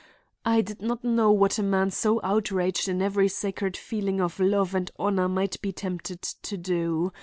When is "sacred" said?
3.27-3.77